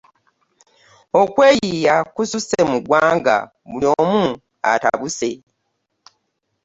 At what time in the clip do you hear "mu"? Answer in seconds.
2.71-2.77